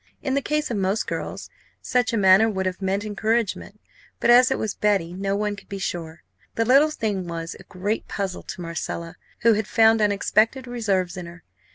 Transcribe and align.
In 0.23 0.33
the 0.33 0.41
case 0.41 0.71
of 0.71 0.77
most 0.77 1.05
girls, 1.05 1.51
such 1.79 2.11
a 2.11 2.17
manner 2.17 2.49
would 2.49 2.65
have 2.65 2.81
meant 2.81 3.05
encouragement; 3.05 3.79
but, 4.19 4.31
as 4.31 4.49
it 4.49 4.57
was 4.57 4.73
Betty, 4.73 5.13
no 5.13 5.35
one 5.35 5.55
could 5.55 5.69
be 5.69 5.77
sure. 5.77 6.23
The 6.55 6.65
little 6.65 6.89
thing 6.89 7.27
was 7.27 7.53
a 7.59 7.63
great 7.65 8.07
puzzle 8.07 8.41
to 8.41 8.61
Marcella, 8.61 9.15
who 9.41 9.53
had 9.53 9.67
found 9.67 10.01
unexpected 10.01 10.65
reserves 10.65 11.17
in 11.17 11.27
her. 11.27 11.43